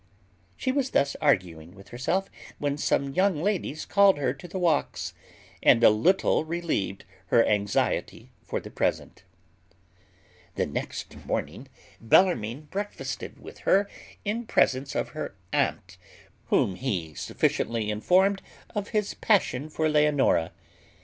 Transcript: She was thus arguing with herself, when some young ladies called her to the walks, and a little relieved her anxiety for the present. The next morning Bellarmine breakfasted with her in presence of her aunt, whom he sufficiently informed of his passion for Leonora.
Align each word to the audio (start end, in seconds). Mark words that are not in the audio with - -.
She 0.57 0.71
was 0.71 0.89
thus 0.89 1.15
arguing 1.21 1.75
with 1.75 1.89
herself, 1.89 2.27
when 2.57 2.75
some 2.75 3.13
young 3.13 3.43
ladies 3.43 3.85
called 3.85 4.17
her 4.17 4.33
to 4.33 4.47
the 4.47 4.57
walks, 4.57 5.13
and 5.61 5.83
a 5.83 5.91
little 5.91 6.43
relieved 6.43 7.05
her 7.27 7.45
anxiety 7.45 8.31
for 8.43 8.59
the 8.59 8.71
present. 8.71 9.21
The 10.55 10.65
next 10.65 11.23
morning 11.27 11.67
Bellarmine 12.01 12.61
breakfasted 12.71 13.37
with 13.37 13.59
her 13.59 13.87
in 14.25 14.47
presence 14.47 14.95
of 14.95 15.09
her 15.09 15.35
aunt, 15.53 15.99
whom 16.45 16.77
he 16.77 17.13
sufficiently 17.13 17.91
informed 17.91 18.41
of 18.73 18.87
his 18.87 19.13
passion 19.13 19.69
for 19.69 19.87
Leonora. 19.87 20.51